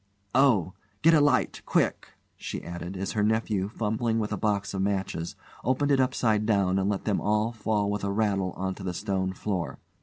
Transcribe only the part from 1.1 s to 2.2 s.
a light quick!"